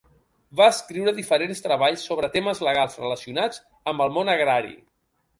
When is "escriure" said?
0.75-1.11